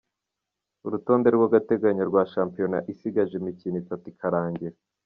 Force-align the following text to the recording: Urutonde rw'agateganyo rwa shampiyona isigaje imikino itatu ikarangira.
Urutonde 0.85 1.27
rw'agateganyo 1.35 2.03
rwa 2.09 2.23
shampiyona 2.33 2.77
isigaje 2.91 3.33
imikino 3.37 3.75
itatu 3.83 4.05
ikarangira. 4.13 4.77